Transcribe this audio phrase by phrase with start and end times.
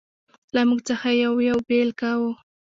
[0.55, 2.31] له موږ څخه یې یو یو بېل کاوه.